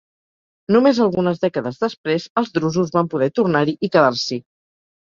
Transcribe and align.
Només 0.75 1.01
algunes 1.05 1.43
dècades 1.45 1.79
després 1.85 2.27
els 2.43 2.53
drusos 2.59 2.99
van 2.99 3.13
poder 3.15 3.33
tornar-hi 3.43 3.79
i 3.89 3.97
quedar-s'hi. 3.99 4.43